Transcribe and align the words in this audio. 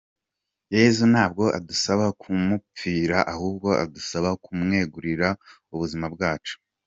Yesu 0.77 1.03
ntabwo 1.11 1.43
adusaba 1.57 2.05
kumupfira, 2.21 3.17
ahubwo 3.33 3.69
adusaba 3.83 4.29
kumwegurira 4.43 5.27
ubuzima 5.73 6.05
bwacu. 6.15 6.55